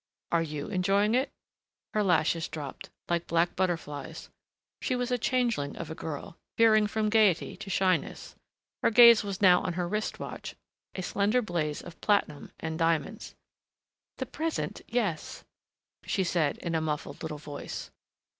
[0.31, 1.29] "Are you enjoying it?"
[1.93, 4.29] Her lashes dropped, like black butterflies.
[4.81, 8.33] She was a changeling of a girl, veering from gayety to shyness....
[8.81, 10.55] Her gaze was now on her wrist watch,
[10.95, 13.35] a slender blaze of platinum and diamonds.
[14.17, 15.43] "The present yes,"
[16.03, 17.91] she said in a muffled little voice.